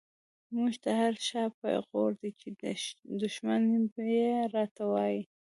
مونږ 0.53 0.73
ته 0.83 0.89
هر 0.99 1.13
“شابه” 1.27 1.55
پیغور 1.63 2.11
دۍ، 2.19 2.31
چی 2.39 2.47
دشمن 3.23 3.61
یی 4.11 4.25
راته 4.53 4.83
وایی 4.91 5.21